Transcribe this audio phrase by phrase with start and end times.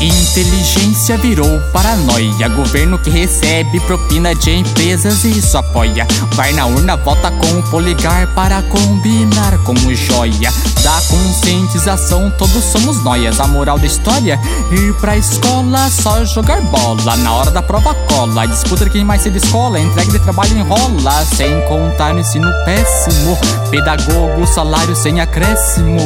[0.00, 2.48] Inteligência virou paranoia.
[2.48, 6.06] Governo que recebe propina de empresas e isso apoia.
[6.32, 10.50] Vai na urna, vota com o poligar para combinar como joia.
[10.82, 13.38] Da conscientização, todos somos noias.
[13.40, 14.40] A moral da história:
[14.72, 17.16] ir pra escola, só jogar bola.
[17.18, 18.46] Na hora da prova, cola.
[18.46, 21.26] Disputa quem mais cedo escola, entrega de trabalho enrola.
[21.36, 23.38] Sem contar no ensino péssimo.
[23.70, 25.98] Pedagogo, salário sem acréscimo.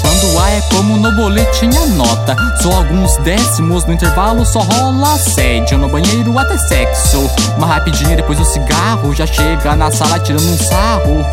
[0.00, 2.34] Quando há é como no boletim a nota.
[2.62, 5.78] Só alguns décimos no intervalo só rola assédio.
[5.78, 7.30] No banheiro até sexo.
[7.56, 9.14] Uma rapidinha depois do cigarro.
[9.14, 11.24] Já chega na sala tirando um sarro.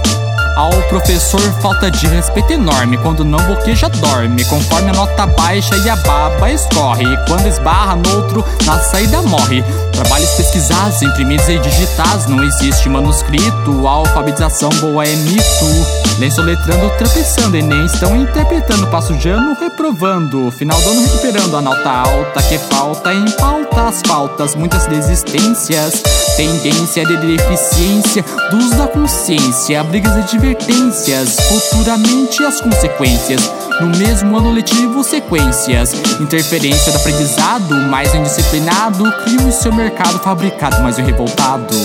[0.55, 2.97] Ao professor falta de respeito enorme.
[2.97, 4.45] Quando não boqueja dorme.
[4.45, 7.05] Conforme a nota baixa e a baba escorre.
[7.27, 9.63] Quando esbarra no outro, na saída morre.
[9.91, 12.27] Trabalhos pesquisados, imprimidos e digitados.
[12.27, 13.85] Não existe manuscrito.
[13.85, 16.05] A alfabetização boa é mito.
[16.19, 18.87] Nem soletrando, tropeçando Enem estão interpretando.
[18.87, 20.49] Passo de ano reprovando.
[20.51, 21.57] Final do ano recuperando.
[21.57, 24.55] A nota alta Que falta em pauta as faltas.
[24.55, 26.01] Muitas desistências.
[26.37, 28.23] Tendência de deficiência.
[28.49, 29.83] Do uso da consciência.
[29.83, 33.51] Brigas e advertências Futuramente as consequências.
[33.81, 35.93] No mesmo ano letivo sequências.
[36.19, 39.11] Interferência do aprendizado Mais indisciplinado.
[39.23, 41.75] Cria o seu mercado fabricado Mais um revoltado.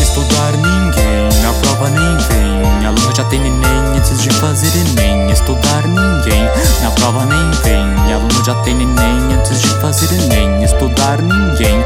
[0.00, 2.86] Estudar ninguém, na prova nem vem.
[2.86, 5.30] Aluno já tem neném antes de fazer Enem.
[5.30, 6.44] Estudar ninguém,
[6.82, 8.12] na prova nem vem.
[8.12, 10.62] Aluno já tem neném antes de fazer Enem.
[10.62, 11.80] Estudar ninguém,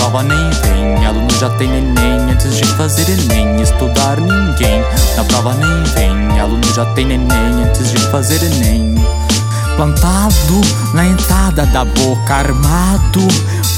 [0.00, 1.06] prova nem vem.
[1.06, 3.60] Aluno já tem neném antes de fazer Enem.
[3.60, 4.82] Estudar ninguém,
[5.14, 6.40] na prova nem vem.
[6.40, 8.94] Aluno já tem neném antes de fazer Enem.
[9.76, 10.60] Plantado
[10.94, 13.28] na entrada da boca, armado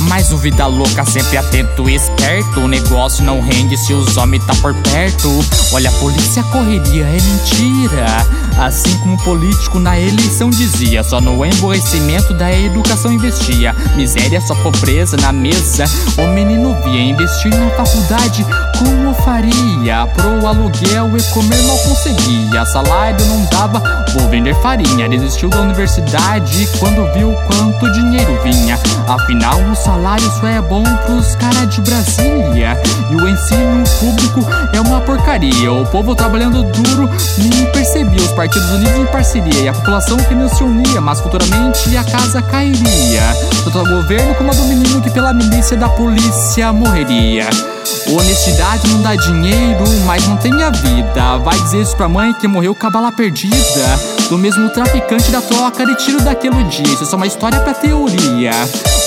[0.03, 2.61] mais um vida louca, sempre atento e esperto.
[2.61, 5.29] O negócio não rende se os homens tá por perto.
[5.73, 8.27] Olha, a polícia correria é mentira.
[8.59, 13.75] Assim como o político na eleição dizia, só no emborrecimento da educação investia.
[13.97, 15.85] Miséria, só pobreza na mesa.
[16.19, 18.45] O menino via investir na faculdade,
[18.79, 20.07] como faria?
[20.15, 22.65] Pro aluguel e comer mal conseguia.
[22.67, 23.83] Salário não dava,
[24.15, 25.09] vou vender farinha.
[25.09, 28.79] Desistiu da universidade quando viu quanto dinheiro vinha.
[29.09, 29.92] Afinal, o salário
[30.41, 32.81] só é bom pros caras de Brasília.
[33.11, 34.41] E o ensino público
[34.73, 35.73] é uma porcaria.
[35.73, 37.09] O povo trabalhando duro
[37.39, 38.21] nem percebia.
[38.21, 39.61] Os partidos unidos em parceria.
[39.61, 43.23] E a população que não se unia, mas futuramente a casa cairia.
[43.65, 47.49] Tanto ao governo como a do menino que pela milícia da polícia morreria.
[48.09, 51.39] Honestidade não dá dinheiro, mas não tem a vida.
[51.39, 54.12] Vai dizer isso pra mãe que morreu com a bala perdida.
[54.29, 56.87] Do mesmo traficante da troca de tiro daquele dia.
[56.87, 58.53] Isso é só uma história pra teoria.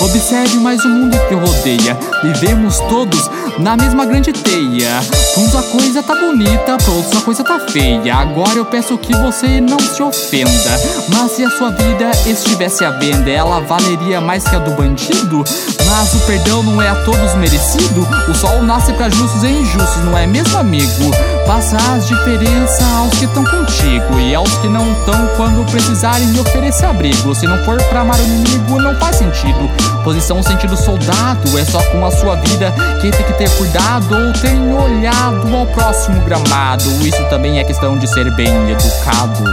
[0.00, 1.98] Observe mais o mundo que rodeia.
[2.22, 3.28] Vivemos todos
[3.58, 5.00] na mesma grande teia.
[5.36, 8.14] Uns a coisa tá bonita, pra outros a coisa tá feia.
[8.14, 10.80] Agora eu peço que você não se ofenda.
[11.08, 15.44] Mas se a sua vida estivesse à venda, ela valeria mais que a do bandido?
[15.86, 18.06] Mas o perdão não é a todos merecido.
[18.28, 21.10] O sol nasce pra justos e injustos, não é mesmo, amigo?
[21.46, 23.44] Passa as diferenças aos que estão
[23.86, 27.34] e aos que não estão quando precisarem oferecer abrigo.
[27.34, 29.70] Se não for pra amar o inimigo, não faz sentido.
[30.02, 34.32] Posição sentido soldado é só com a sua vida que tem que ter cuidado ou
[34.32, 36.84] tem olhado ao próximo gramado.
[37.06, 39.44] Isso também é questão de ser bem educado.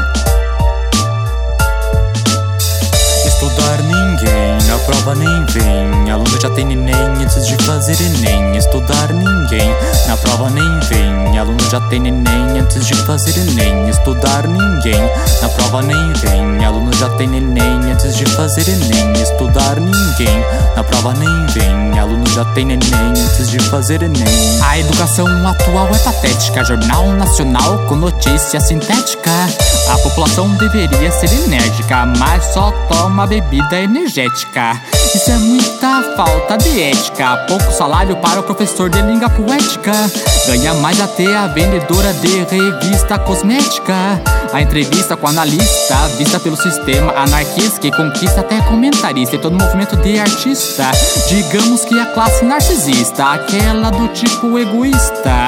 [5.04, 6.12] Prova nem vem.
[6.12, 9.70] Aluno já tem neném antes de fazer Enem Estudar ninguém,
[10.08, 11.38] na prova nem vem.
[11.38, 15.02] Aluno já tem neném antes de fazer Enem Estudar ninguém,
[15.42, 16.66] na prova nem vem.
[16.66, 22.00] Aluno já tem neném antes de fazer Enem Estudar ninguém, na prova nem vem.
[22.00, 24.62] Aluno já tem neném antes de fazer Enem.
[24.62, 26.64] A educação atual é patética.
[26.64, 29.32] Jornal Nacional com notícia sintética
[29.94, 34.82] A população deveria ser enérgica Mas só toma bebida energética.
[35.14, 37.38] Isso é muita falta de ética.
[37.48, 39.92] Pouco salário para o professor de língua poética.
[40.48, 44.20] Ganha mais até a vendedora de revista cosmética.
[44.52, 49.96] A entrevista com analista Vista pelo sistema anarquista Que conquista até comentarista E todo movimento
[49.98, 50.92] de artista.
[51.28, 55.48] Digamos que a classe narcisista Aquela do tipo egoísta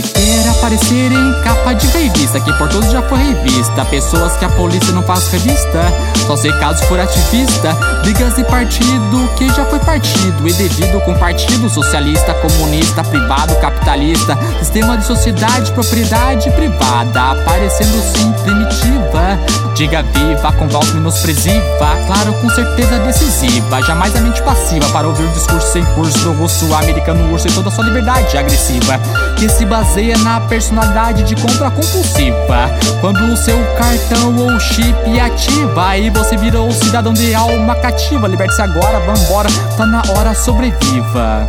[0.00, 3.84] quer aparecer em capa de revista Que por todos já foi revista.
[3.84, 5.82] Pessoas que a polícia não faz revista
[6.26, 7.74] Só se caso for ativista.
[8.02, 10.48] Brigas de partido que já foi partido.
[10.48, 14.38] E devido com partido socialista Comunista, privado, capitalista.
[14.60, 17.32] Sistema de sociedade, propriedade privada.
[17.32, 19.38] Aparecendo sim primitiva.
[19.74, 23.82] Diga viva, com voz menospresiva Claro, com certeza decisiva.
[23.82, 26.18] Jamais a mente passiva Para ouvir o discurso sem curso.
[26.20, 28.98] Do russo, americano, urso E toda a sua liberdade agressiva.
[29.36, 32.70] Que se baseia na personalidade de compra compulsiva.
[33.00, 38.62] Quando o seu cartão ou chip ativa e você virou cidadão de alma cativa, liberte-se
[38.62, 41.44] agora, vambora, tá na hora, sobreviva.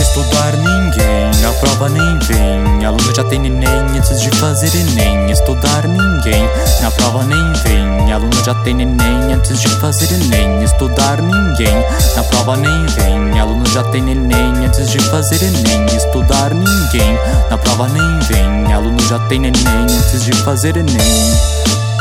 [0.00, 2.84] Estudar ninguém, na prova nem vem.
[2.84, 5.30] Aluno já tem neném antes de fazer Enem.
[5.30, 6.48] Estudar ninguém,
[6.80, 8.12] na prova nem vem.
[8.12, 10.62] Aluno já tem neném antes de fazer Enem.
[10.64, 11.76] Estudar ninguém,
[12.16, 13.38] na prova nem vem.
[13.38, 15.84] Aluno já tem neném antes de fazer Enem.
[15.94, 17.18] Estudar ninguém,
[17.50, 18.72] na prova nem vem.
[18.72, 20.96] Aluno já tem neném antes de fazer Enem.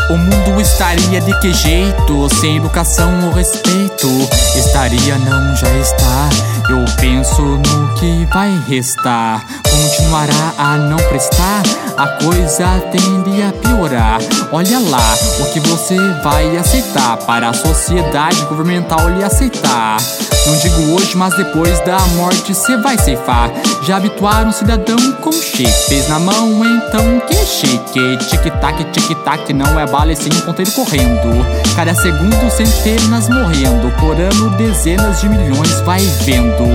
[0.08, 2.30] O mundo estaria de que jeito?
[2.36, 4.08] Sem educação ou respeito?
[4.56, 6.30] Estaria, não já está.
[6.70, 9.44] Eu penso no que vai restar.
[9.68, 11.64] Continuará a não prestar,
[11.98, 14.20] a coisa tende a piorar.
[14.52, 19.98] Olha lá o que você vai aceitar para a sociedade governamental lhe aceitar.
[20.46, 23.52] Não digo hoje, mas depois da morte cê vai ceifar.
[23.82, 28.18] Já habituaram um cidadão com chipes na mão, então que chique.
[28.30, 31.46] Tic-tac, tic-tac, não é bala, e sim um ponteiro correndo.
[31.74, 33.90] Cada segundo, centenas morrendo.
[33.98, 36.66] Por ano, dezenas de milhões vai vendo.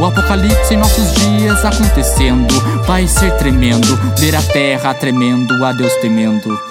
[0.00, 2.54] O apocalipse em nossos dias acontecendo.
[2.86, 3.86] Vai ser tremendo,
[4.16, 6.69] ver a terra tremendo, a Deus temendo.